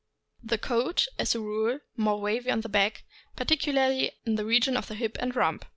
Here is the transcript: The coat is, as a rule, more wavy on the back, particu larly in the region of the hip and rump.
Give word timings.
The 0.41 0.57
coat 0.57 1.01
is, 1.01 1.09
as 1.19 1.35
a 1.35 1.39
rule, 1.39 1.79
more 1.95 2.19
wavy 2.19 2.49
on 2.49 2.61
the 2.61 2.69
back, 2.69 3.03
particu 3.37 3.71
larly 3.71 4.09
in 4.25 4.33
the 4.33 4.45
region 4.45 4.75
of 4.75 4.87
the 4.87 4.95
hip 4.95 5.15
and 5.21 5.35
rump. 5.35 5.63